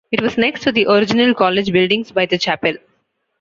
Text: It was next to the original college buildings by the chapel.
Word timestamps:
It 0.11 0.19
was 0.19 0.35
next 0.35 0.61
to 0.63 0.71
the 0.71 0.87
original 0.87 1.35
college 1.35 1.71
buildings 1.71 2.11
by 2.11 2.25
the 2.25 2.39
chapel. 2.39 2.73